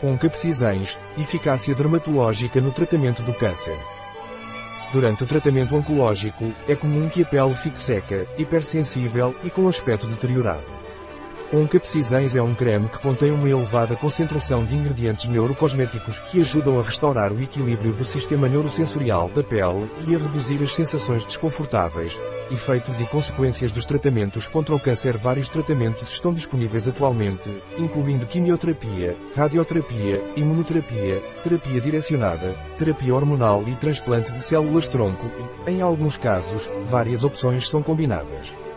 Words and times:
Oncapsizens, 0.00 0.96
eficácia 1.18 1.74
dermatológica 1.74 2.60
no 2.60 2.70
tratamento 2.70 3.20
do 3.22 3.34
câncer. 3.34 3.76
Durante 4.92 5.24
o 5.24 5.26
tratamento 5.26 5.74
oncológico, 5.74 6.52
é 6.68 6.76
comum 6.76 7.08
que 7.08 7.22
a 7.22 7.26
pele 7.26 7.54
fique 7.56 7.80
seca, 7.80 8.24
hipersensível 8.38 9.34
e 9.42 9.50
com 9.50 9.66
aspecto 9.68 10.06
deteriorado. 10.06 10.77
Um 11.50 11.66
capsizens 11.66 12.34
é 12.34 12.42
um 12.42 12.54
creme 12.54 12.90
que 12.90 12.98
contém 12.98 13.32
uma 13.32 13.48
elevada 13.48 13.96
concentração 13.96 14.66
de 14.66 14.74
ingredientes 14.74 15.30
neurocosméticos 15.30 16.18
que 16.20 16.42
ajudam 16.42 16.78
a 16.78 16.82
restaurar 16.82 17.32
o 17.32 17.42
equilíbrio 17.42 17.94
do 17.94 18.04
sistema 18.04 18.46
neurosensorial 18.50 19.30
da 19.30 19.42
pele 19.42 19.90
e 20.06 20.14
a 20.14 20.18
reduzir 20.18 20.62
as 20.62 20.74
sensações 20.74 21.24
desconfortáveis. 21.24 22.20
Efeitos 22.50 23.00
e 23.00 23.06
consequências 23.06 23.72
dos 23.72 23.86
tratamentos 23.86 24.46
contra 24.46 24.74
o 24.74 24.80
câncer 24.80 25.16
Vários 25.16 25.48
tratamentos 25.48 26.10
estão 26.10 26.34
disponíveis 26.34 26.86
atualmente, 26.86 27.48
incluindo 27.78 28.26
quimioterapia, 28.26 29.16
radioterapia, 29.34 30.22
imunoterapia, 30.36 31.22
terapia 31.42 31.80
direcionada, 31.80 32.54
terapia 32.76 33.14
hormonal 33.14 33.64
e 33.66 33.74
transplante 33.74 34.32
de 34.32 34.40
células-tronco 34.40 35.30
e, 35.66 35.70
em 35.70 35.80
alguns 35.80 36.18
casos, 36.18 36.68
várias 36.90 37.24
opções 37.24 37.66
são 37.66 37.82
combinadas. 37.82 38.67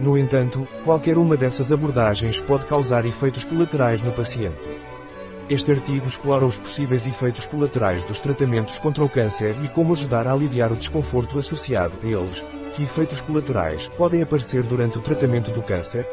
No 0.00 0.18
entanto, 0.18 0.66
qualquer 0.84 1.16
uma 1.18 1.36
dessas 1.36 1.70
abordagens 1.70 2.40
pode 2.40 2.66
causar 2.66 3.04
efeitos 3.04 3.44
colaterais 3.44 4.02
no 4.02 4.12
paciente. 4.12 4.58
Este 5.48 5.70
artigo 5.70 6.08
explora 6.08 6.46
os 6.46 6.56
possíveis 6.56 7.06
efeitos 7.06 7.46
colaterais 7.46 8.04
dos 8.04 8.18
tratamentos 8.18 8.78
contra 8.78 9.04
o 9.04 9.08
câncer 9.08 9.54
e 9.62 9.68
como 9.68 9.92
ajudar 9.92 10.26
a 10.26 10.32
aliviar 10.32 10.72
o 10.72 10.76
desconforto 10.76 11.38
associado 11.38 11.98
a 12.02 12.06
eles. 12.06 12.42
Que 12.74 12.84
efeitos 12.84 13.20
colaterais 13.20 13.88
podem 13.90 14.22
aparecer 14.22 14.62
durante 14.62 14.98
o 14.98 15.02
tratamento 15.02 15.50
do 15.50 15.62
câncer? 15.62 16.08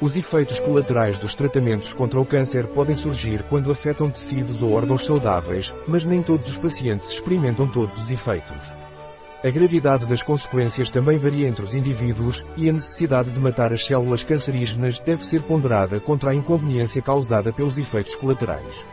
Os 0.00 0.16
efeitos 0.16 0.58
colaterais 0.58 1.18
dos 1.18 1.34
tratamentos 1.34 1.92
contra 1.92 2.18
o 2.18 2.26
câncer 2.26 2.66
podem 2.68 2.96
surgir 2.96 3.42
quando 3.44 3.70
afetam 3.70 4.10
tecidos 4.10 4.62
ou 4.62 4.72
órgãos 4.72 5.04
saudáveis, 5.04 5.72
mas 5.86 6.04
nem 6.04 6.22
todos 6.22 6.48
os 6.48 6.58
pacientes 6.58 7.12
experimentam 7.12 7.68
todos 7.68 7.96
os 7.98 8.10
efeitos. 8.10 8.81
A 9.44 9.50
gravidade 9.50 10.06
das 10.06 10.22
consequências 10.22 10.88
também 10.88 11.18
varia 11.18 11.48
entre 11.48 11.64
os 11.64 11.74
indivíduos, 11.74 12.44
e 12.56 12.70
a 12.70 12.72
necessidade 12.72 13.32
de 13.32 13.40
matar 13.40 13.72
as 13.72 13.84
células 13.84 14.22
cancerígenas 14.22 15.00
deve 15.00 15.24
ser 15.24 15.42
ponderada 15.42 15.98
contra 15.98 16.30
a 16.30 16.34
inconveniência 16.34 17.02
causada 17.02 17.52
pelos 17.52 17.76
efeitos 17.76 18.14
colaterais. 18.14 18.86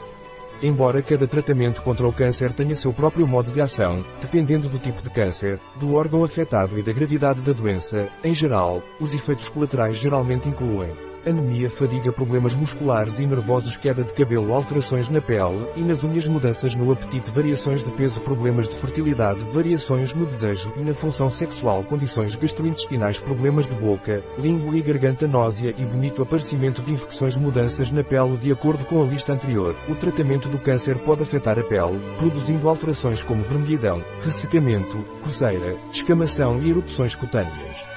Embora 0.59 1.03
cada 1.03 1.27
tratamento 1.27 1.83
contra 1.83 2.07
o 2.07 2.11
câncer 2.11 2.51
tenha 2.51 2.75
seu 2.75 2.91
próprio 2.91 3.27
modo 3.27 3.51
de 3.51 3.61
ação, 3.61 4.03
dependendo 4.19 4.67
do 4.67 4.79
tipo 4.79 5.03
de 5.03 5.11
câncer, 5.11 5.59
do 5.79 5.93
órgão 5.93 6.23
afetado 6.23 6.79
e 6.79 6.81
da 6.81 6.91
gravidade 6.91 7.43
da 7.43 7.53
doença, 7.53 8.09
em 8.23 8.33
geral, 8.33 8.81
os 8.99 9.13
efeitos 9.13 9.47
colaterais 9.47 9.97
geralmente 9.97 10.49
incluem 10.49 10.91
anemia, 11.25 11.69
fadiga, 11.69 12.11
problemas 12.11 12.55
musculares 12.55 13.19
e 13.19 13.27
nervosos, 13.27 13.77
queda 13.77 14.03
de 14.03 14.13
cabelo, 14.13 14.53
alterações 14.53 15.09
na 15.09 15.21
pele 15.21 15.67
e 15.75 15.81
nas 15.81 16.03
unhas, 16.03 16.27
mudanças 16.27 16.75
no 16.75 16.91
apetite, 16.91 17.31
variações 17.31 17.83
de 17.83 17.91
peso, 17.91 18.21
problemas 18.21 18.67
de 18.67 18.75
fertilidade, 18.75 19.45
variações 19.51 20.13
no 20.13 20.25
desejo 20.25 20.73
e 20.77 20.81
na 20.81 20.93
função 20.93 21.29
sexual, 21.29 21.83
condições 21.83 22.35
gastrointestinais, 22.35 23.19
problemas 23.19 23.67
de 23.67 23.75
boca, 23.75 24.23
língua 24.37 24.77
e 24.77 24.81
garganta, 24.81 25.27
náusea 25.27 25.73
e 25.77 25.83
vomito, 25.85 26.21
aparecimento 26.21 26.83
de 26.83 26.93
infecções, 26.93 27.35
mudanças 27.35 27.91
na 27.91 28.03
pele 28.03 28.37
de 28.37 28.51
acordo 28.51 28.85
com 28.85 29.01
a 29.01 29.05
lista 29.05 29.33
anterior. 29.33 29.75
O 29.87 29.95
tratamento 29.95 30.49
do 30.49 30.59
câncer 30.59 30.97
pode 30.99 31.23
afetar 31.23 31.57
a 31.57 31.63
pele, 31.63 31.99
produzindo 32.17 32.69
alterações 32.69 33.21
como 33.21 33.43
vermelhidão, 33.43 34.03
ressecamento, 34.21 34.97
coceira, 35.23 35.77
descamação 35.91 36.59
e 36.59 36.69
erupções 36.69 37.15
cutâneas. 37.15 37.88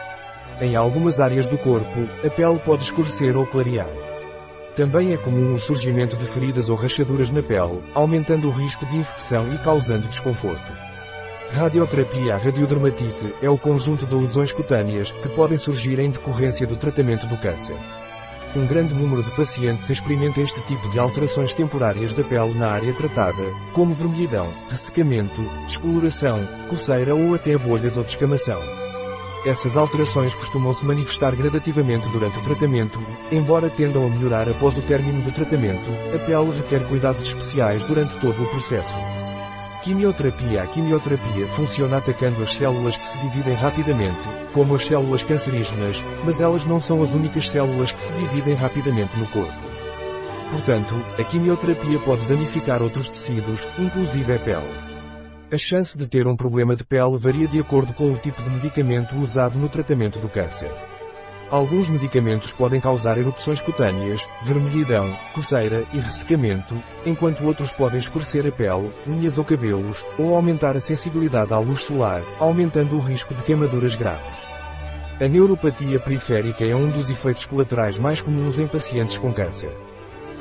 Em 0.60 0.76
algumas 0.76 1.18
áreas 1.18 1.48
do 1.48 1.58
corpo, 1.58 2.08
a 2.24 2.30
pele 2.30 2.58
pode 2.60 2.84
escurecer 2.84 3.36
ou 3.36 3.46
clarear. 3.46 3.88
Também 4.76 5.12
é 5.12 5.16
comum 5.16 5.54
o 5.54 5.60
surgimento 5.60 6.16
de 6.16 6.26
feridas 6.26 6.68
ou 6.68 6.76
rachaduras 6.76 7.30
na 7.30 7.42
pele, 7.42 7.82
aumentando 7.94 8.48
o 8.48 8.52
risco 8.52 8.86
de 8.86 8.98
infecção 8.98 9.52
e 9.52 9.58
causando 9.58 10.08
desconforto. 10.08 10.72
Radioterapia 11.52 12.38
radiodermatite 12.38 13.34
é 13.42 13.50
o 13.50 13.58
conjunto 13.58 14.06
de 14.06 14.14
lesões 14.14 14.52
cutâneas 14.52 15.12
que 15.12 15.28
podem 15.28 15.58
surgir 15.58 15.98
em 15.98 16.10
decorrência 16.10 16.66
do 16.66 16.76
tratamento 16.76 17.26
do 17.26 17.36
câncer. 17.36 17.76
Um 18.56 18.66
grande 18.66 18.94
número 18.94 19.22
de 19.22 19.30
pacientes 19.32 19.88
experimenta 19.90 20.40
este 20.40 20.62
tipo 20.62 20.88
de 20.90 20.98
alterações 20.98 21.52
temporárias 21.52 22.14
da 22.14 22.24
pele 22.24 22.54
na 22.54 22.68
área 22.68 22.92
tratada, 22.94 23.42
como 23.74 23.94
vermelhidão, 23.94 24.52
ressecamento, 24.68 25.42
descoloração, 25.66 26.46
coceira 26.68 27.14
ou 27.14 27.34
até 27.34 27.56
bolhas 27.58 27.96
ou 27.96 28.04
descamação. 28.04 28.81
Essas 29.44 29.76
alterações 29.76 30.34
costumam 30.34 30.72
se 30.72 30.84
manifestar 30.84 31.34
gradativamente 31.34 32.08
durante 32.10 32.38
o 32.38 32.42
tratamento 32.42 33.00
embora 33.32 33.70
tendam 33.70 34.06
a 34.06 34.08
melhorar 34.08 34.48
após 34.48 34.78
o 34.78 34.82
término 34.82 35.22
do 35.22 35.32
tratamento, 35.32 35.90
a 36.14 36.18
pele 36.18 36.56
requer 36.56 36.86
cuidados 36.86 37.26
especiais 37.26 37.82
durante 37.84 38.14
todo 38.20 38.42
o 38.42 38.48
processo. 38.48 38.96
Quimioterapia 39.82 40.62
A 40.62 40.66
quimioterapia 40.68 41.46
funciona 41.56 41.96
atacando 41.96 42.42
as 42.42 42.54
células 42.54 42.96
que 42.96 43.08
se 43.08 43.18
dividem 43.18 43.54
rapidamente, 43.54 44.28
como 44.52 44.76
as 44.76 44.84
células 44.84 45.24
cancerígenas, 45.24 46.00
mas 46.24 46.40
elas 46.40 46.66
não 46.66 46.80
são 46.80 47.02
as 47.02 47.14
únicas 47.14 47.48
células 47.48 47.90
que 47.90 48.02
se 48.02 48.12
dividem 48.12 48.54
rapidamente 48.54 49.18
no 49.18 49.26
corpo. 49.26 49.52
Portanto, 50.52 50.94
a 51.18 51.24
quimioterapia 51.24 51.98
pode 51.98 52.26
danificar 52.26 52.80
outros 52.82 53.08
tecidos, 53.08 53.66
inclusive 53.78 54.34
a 54.34 54.38
pele. 54.38 54.91
A 55.52 55.58
chance 55.58 55.98
de 55.98 56.08
ter 56.08 56.26
um 56.26 56.34
problema 56.34 56.74
de 56.74 56.82
pele 56.82 57.18
varia 57.18 57.46
de 57.46 57.60
acordo 57.60 57.92
com 57.92 58.10
o 58.10 58.16
tipo 58.16 58.42
de 58.42 58.48
medicamento 58.48 59.14
usado 59.16 59.58
no 59.58 59.68
tratamento 59.68 60.18
do 60.18 60.26
câncer. 60.26 60.70
Alguns 61.50 61.90
medicamentos 61.90 62.52
podem 62.52 62.80
causar 62.80 63.18
erupções 63.18 63.60
cutâneas, 63.60 64.26
vermelhidão, 64.42 65.14
coceira 65.34 65.84
e 65.92 65.98
ressecamento, 65.98 66.74
enquanto 67.04 67.44
outros 67.44 67.70
podem 67.70 67.98
escurecer 67.98 68.46
a 68.46 68.50
pele, 68.50 68.90
unhas 69.06 69.36
ou 69.36 69.44
cabelos, 69.44 70.02
ou 70.16 70.34
aumentar 70.34 70.74
a 70.74 70.80
sensibilidade 70.80 71.52
à 71.52 71.58
luz 71.58 71.82
solar, 71.82 72.22
aumentando 72.40 72.96
o 72.96 73.00
risco 73.00 73.34
de 73.34 73.42
queimaduras 73.42 73.94
graves. 73.94 74.38
A 75.20 75.28
neuropatia 75.28 76.00
periférica 76.00 76.64
é 76.64 76.74
um 76.74 76.88
dos 76.88 77.10
efeitos 77.10 77.44
colaterais 77.44 77.98
mais 77.98 78.22
comuns 78.22 78.58
em 78.58 78.66
pacientes 78.66 79.18
com 79.18 79.30
câncer. 79.34 79.91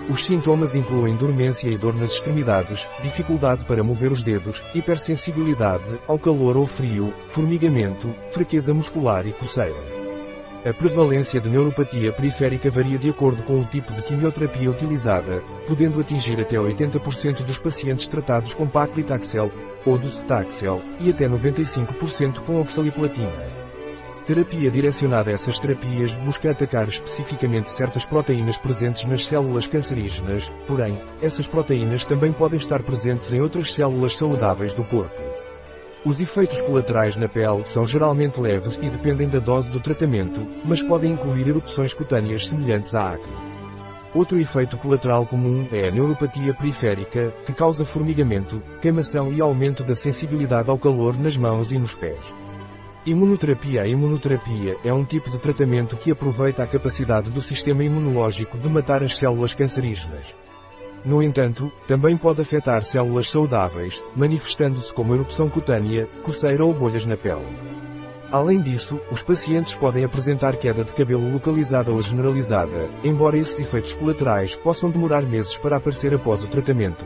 Os 0.09 0.23
sintomas 0.23 0.75
incluem 0.75 1.15
dormência 1.15 1.67
e 1.67 1.77
dor 1.77 1.95
nas 1.95 2.11
extremidades, 2.11 2.89
dificuldade 3.01 3.63
para 3.65 3.83
mover 3.83 4.11
os 4.11 4.23
dedos, 4.23 4.61
hipersensibilidade 4.73 5.99
ao 6.07 6.17
calor 6.17 6.57
ou 6.57 6.65
frio, 6.65 7.13
formigamento, 7.29 8.13
fraqueza 8.31 8.73
muscular 8.73 9.25
e 9.27 9.33
coceira. 9.33 10.01
A 10.63 10.73
prevalência 10.73 11.39
de 11.39 11.49
neuropatia 11.49 12.11
periférica 12.11 12.69
varia 12.69 12.97
de 12.97 13.09
acordo 13.09 13.41
com 13.43 13.59
o 13.59 13.65
tipo 13.65 13.93
de 13.93 14.03
quimioterapia 14.03 14.69
utilizada, 14.69 15.41
podendo 15.67 15.99
atingir 15.99 16.39
até 16.39 16.55
80% 16.55 17.43
dos 17.43 17.57
pacientes 17.57 18.07
tratados 18.07 18.53
com 18.53 18.67
paclitaxel 18.67 19.51
ou 19.85 19.97
docetaxel 19.97 20.81
e 20.99 21.09
até 21.09 21.27
95% 21.27 22.41
com 22.41 22.61
oxaliplatina. 22.61 23.60
Terapia 24.25 24.69
direcionada 24.69 25.31
a 25.31 25.33
essas 25.33 25.57
terapias 25.57 26.15
busca 26.15 26.51
atacar 26.51 26.87
especificamente 26.87 27.71
certas 27.71 28.05
proteínas 28.05 28.55
presentes 28.55 29.03
nas 29.05 29.25
células 29.25 29.65
cancerígenas, 29.65 30.47
porém, 30.67 31.01
essas 31.21 31.47
proteínas 31.47 32.05
também 32.05 32.31
podem 32.31 32.59
estar 32.59 32.83
presentes 32.83 33.33
em 33.33 33.41
outras 33.41 33.73
células 33.73 34.13
saudáveis 34.13 34.75
do 34.75 34.83
corpo. 34.83 35.19
Os 36.05 36.19
efeitos 36.19 36.61
colaterais 36.61 37.15
na 37.15 37.27
pele 37.27 37.65
são 37.65 37.83
geralmente 37.83 38.39
leves 38.39 38.77
e 38.79 38.89
dependem 38.89 39.27
da 39.27 39.39
dose 39.39 39.71
do 39.71 39.79
tratamento, 39.79 40.47
mas 40.63 40.83
podem 40.83 41.13
incluir 41.13 41.47
erupções 41.47 41.93
cutâneas 41.93 42.45
semelhantes 42.45 42.93
à 42.93 43.13
acne. 43.13 43.51
Outro 44.13 44.37
efeito 44.39 44.77
colateral 44.77 45.25
comum 45.25 45.67
é 45.71 45.87
a 45.87 45.91
neuropatia 45.91 46.53
periférica, 46.53 47.33
que 47.45 47.53
causa 47.53 47.85
formigamento, 47.85 48.61
queimação 48.81 49.31
e 49.31 49.41
aumento 49.41 49.83
da 49.83 49.95
sensibilidade 49.95 50.69
ao 50.69 50.77
calor 50.77 51.17
nas 51.17 51.35
mãos 51.35 51.71
e 51.71 51.79
nos 51.79 51.95
pés. 51.95 52.19
Imunoterapia 53.03 53.81
A 53.81 53.87
imunoterapia 53.87 54.77
é 54.83 54.93
um 54.93 55.03
tipo 55.03 55.31
de 55.31 55.39
tratamento 55.39 55.97
que 55.97 56.11
aproveita 56.11 56.61
a 56.61 56.67
capacidade 56.67 57.31
do 57.31 57.41
sistema 57.41 57.83
imunológico 57.83 58.59
de 58.59 58.69
matar 58.69 59.01
as 59.01 59.15
células 59.15 59.55
cancerígenas. 59.55 60.35
No 61.03 61.23
entanto, 61.23 61.71
também 61.87 62.15
pode 62.15 62.43
afetar 62.43 62.83
células 62.83 63.27
saudáveis, 63.27 63.99
manifestando-se 64.15 64.93
como 64.93 65.15
erupção 65.15 65.49
cutânea, 65.49 66.07
coceira 66.21 66.63
ou 66.63 66.71
bolhas 66.75 67.03
na 67.03 67.17
pele. 67.17 67.41
Além 68.31 68.61
disso, 68.61 69.01
os 69.11 69.23
pacientes 69.23 69.73
podem 69.73 70.05
apresentar 70.05 70.55
queda 70.57 70.83
de 70.83 70.93
cabelo 70.93 71.27
localizada 71.27 71.91
ou 71.91 71.99
generalizada, 72.03 72.87
embora 73.03 73.35
esses 73.35 73.59
efeitos 73.59 73.95
colaterais 73.95 74.55
possam 74.55 74.91
demorar 74.91 75.23
meses 75.23 75.57
para 75.57 75.77
aparecer 75.77 76.13
após 76.13 76.43
o 76.43 76.47
tratamento. 76.47 77.03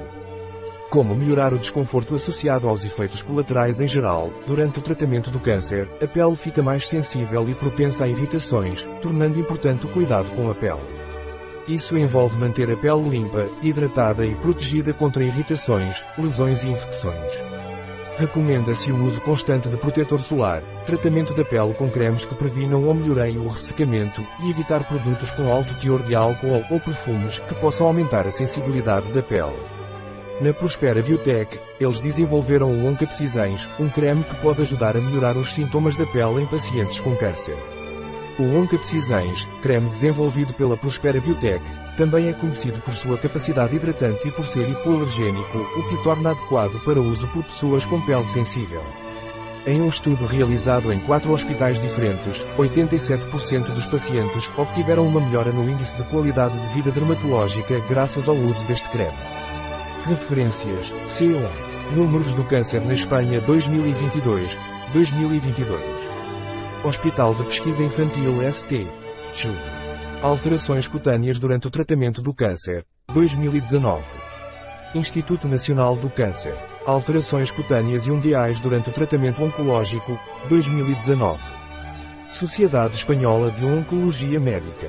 Como 0.89 1.15
melhorar 1.15 1.53
o 1.53 1.59
desconforto 1.59 2.15
associado 2.15 2.69
aos 2.69 2.83
efeitos 2.83 3.21
colaterais 3.21 3.81
em 3.81 3.87
geral, 3.87 4.31
durante 4.45 4.79
o 4.79 4.81
tratamento 4.81 5.31
do 5.31 5.39
câncer, 5.39 5.89
a 6.01 6.07
pele 6.07 6.35
fica 6.35 6.61
mais 6.61 6.87
sensível 6.87 7.49
e 7.49 7.55
propensa 7.55 8.05
a 8.05 8.07
irritações, 8.07 8.83
tornando 9.01 9.39
importante 9.39 9.85
o 9.85 9.89
cuidado 9.89 10.29
com 10.35 10.49
a 10.49 10.55
pele. 10.55 10.95
Isso 11.67 11.97
envolve 11.97 12.37
manter 12.37 12.69
a 12.71 12.77
pele 12.77 13.09
limpa, 13.09 13.49
hidratada 13.61 14.25
e 14.25 14.35
protegida 14.35 14.93
contra 14.93 15.23
irritações, 15.23 16.01
lesões 16.17 16.63
e 16.63 16.69
infecções. 16.69 17.33
Recomenda-se 18.17 18.91
o 18.91 19.03
uso 19.03 19.19
constante 19.21 19.67
de 19.67 19.75
protetor 19.75 20.21
solar, 20.21 20.61
tratamento 20.85 21.33
da 21.33 21.43
pele 21.43 21.73
com 21.73 21.89
cremes 21.89 22.23
que 22.23 22.35
previnam 22.35 22.85
ou 22.85 22.93
melhoreiem 22.93 23.39
o 23.39 23.49
ressecamento 23.49 24.23
e 24.43 24.51
evitar 24.51 24.87
produtos 24.87 25.31
com 25.31 25.51
alto 25.51 25.73
teor 25.79 26.03
de 26.03 26.15
álcool 26.15 26.63
ou 26.69 26.79
perfumes 26.79 27.39
que 27.39 27.55
possam 27.55 27.87
aumentar 27.87 28.25
a 28.25 28.31
sensibilidade 28.31 29.11
da 29.11 29.21
pele. 29.21 29.75
Na 30.41 30.53
Prospera 30.53 31.01
Biotech, 31.01 31.57
eles 31.79 32.01
desenvolveram 32.01 32.67
o 32.67 32.85
Oncapsizens, 32.85 33.69
um 33.79 33.87
creme 33.87 34.21
que 34.21 34.35
pode 34.41 34.61
ajudar 34.63 34.97
a 34.97 34.99
melhorar 34.99 35.37
os 35.37 35.53
sintomas 35.53 35.95
da 35.95 36.05
pele 36.05 36.41
em 36.41 36.45
pacientes 36.45 36.99
com 36.99 37.15
câncer. 37.15 37.55
O 38.37 38.43
Oncapsizens, 38.43 39.47
creme 39.61 39.89
desenvolvido 39.89 40.53
pela 40.53 40.75
Prospera 40.75 41.21
Biotech, 41.21 41.63
também 41.95 42.27
é 42.27 42.33
conhecido 42.33 42.81
por 42.81 42.93
sua 42.93 43.17
capacidade 43.17 43.77
hidratante 43.77 44.27
e 44.27 44.31
por 44.31 44.45
ser 44.45 44.67
hipoalergênico, 44.69 45.57
o 45.57 45.87
que 45.87 45.95
o 45.95 46.03
torna 46.03 46.31
adequado 46.31 46.83
para 46.83 46.99
uso 46.99 47.25
por 47.29 47.41
pessoas 47.45 47.85
com 47.85 48.01
pele 48.01 48.25
sensível. 48.25 48.83
Em 49.65 49.81
um 49.81 49.87
estudo 49.87 50.25
realizado 50.25 50.91
em 50.91 50.99
quatro 50.99 51.31
hospitais 51.31 51.79
diferentes, 51.79 52.45
87% 52.57 53.71
dos 53.71 53.85
pacientes 53.85 54.51
obtiveram 54.57 55.07
uma 55.07 55.21
melhora 55.21 55.53
no 55.53 55.63
índice 55.67 55.95
de 55.95 56.03
qualidade 56.03 56.59
de 56.59 56.69
vida 56.73 56.91
dermatológica 56.91 57.79
graças 57.87 58.27
ao 58.27 58.35
uso 58.35 58.63
deste 58.65 58.89
creme. 58.89 59.34
Referências, 60.05 60.89
CO. 61.17 61.95
Números 61.95 62.31
do 62.35 62.43
câncer 62.43 62.79
na 62.79 62.93
Espanha 62.93 63.41
2022, 63.41 64.55
2022. 64.93 65.81
Hospital 66.83 67.33
de 67.33 67.43
Pesquisa 67.45 67.81
Infantil 67.81 68.51
ST. 68.51 68.87
CHU. 69.33 69.49
Alterações 70.21 70.87
cutâneas 70.87 71.39
durante 71.39 71.65
o 71.65 71.71
tratamento 71.71 72.21
do 72.21 72.35
câncer, 72.35 72.85
2019. 73.11 74.03
Instituto 74.93 75.47
Nacional 75.47 75.95
do 75.95 76.07
Câncer. 76.07 76.53
Alterações 76.85 77.49
cutâneas 77.49 78.05
e 78.05 78.11
undiais 78.11 78.59
durante 78.59 78.89
o 78.89 78.93
tratamento 78.93 79.43
oncológico, 79.43 80.19
2019. 80.47 81.41
Sociedade 82.29 82.95
Espanhola 82.95 83.49
de 83.49 83.65
Oncologia 83.65 84.39
Médica. 84.39 84.87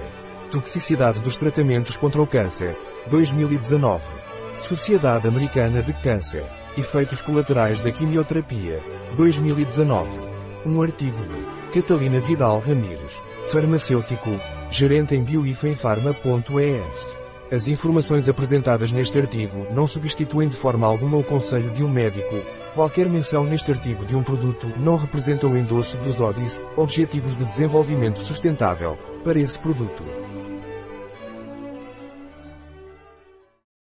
Toxicidade 0.50 1.22
dos 1.22 1.38
tratamentos 1.38 1.96
contra 1.96 2.20
o 2.20 2.26
câncer, 2.26 2.76
2019. 3.08 4.26
Sociedade 4.60 5.28
Americana 5.28 5.82
de 5.82 5.92
Câncer. 5.92 6.44
Efeitos 6.76 7.20
colaterais 7.20 7.80
da 7.80 7.90
quimioterapia, 7.92 8.80
2019. 9.16 10.08
Um 10.64 10.82
artigo 10.82 11.18
de 11.24 11.80
Catalina 11.80 12.20
Vidal 12.20 12.58
Ramírez, 12.58 13.12
farmacêutico, 13.48 14.30
gerente 14.70 15.14
em 15.14 15.22
bioifenfarma.es. 15.22 17.16
As 17.52 17.68
informações 17.68 18.28
apresentadas 18.28 18.90
neste 18.90 19.16
artigo 19.18 19.68
não 19.72 19.86
substituem 19.86 20.48
de 20.48 20.56
forma 20.56 20.86
alguma 20.86 21.16
o 21.16 21.24
conselho 21.24 21.70
de 21.70 21.84
um 21.84 21.88
médico. 21.88 22.34
Qualquer 22.74 23.08
menção 23.08 23.44
neste 23.44 23.70
artigo 23.70 24.04
de 24.04 24.16
um 24.16 24.22
produto 24.22 24.66
não 24.78 24.96
representa 24.96 25.46
o 25.46 25.56
endosso 25.56 25.96
dos 25.98 26.18
ODIs, 26.18 26.60
Objetivos 26.76 27.36
de 27.36 27.44
Desenvolvimento 27.44 28.18
Sustentável, 28.18 28.98
para 29.22 29.38
esse 29.38 29.56
produto. 29.58 30.02